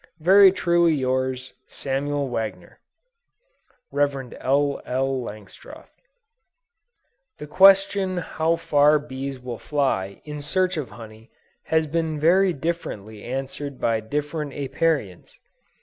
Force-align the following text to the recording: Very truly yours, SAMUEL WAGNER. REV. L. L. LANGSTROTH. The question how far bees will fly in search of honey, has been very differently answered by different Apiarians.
Very 0.19 0.51
truly 0.51 0.95
yours, 0.95 1.53
SAMUEL 1.67 2.27
WAGNER. 2.29 2.79
REV. 3.91 4.33
L. 4.39 4.81
L. 4.83 5.21
LANGSTROTH. 5.21 5.91
The 7.37 7.45
question 7.45 8.17
how 8.17 8.55
far 8.55 8.97
bees 8.97 9.39
will 9.39 9.59
fly 9.59 10.19
in 10.25 10.41
search 10.41 10.75
of 10.75 10.89
honey, 10.89 11.29
has 11.65 11.85
been 11.85 12.19
very 12.19 12.51
differently 12.51 13.23
answered 13.23 13.79
by 13.79 13.99
different 13.99 14.53
Apiarians. 14.53 15.37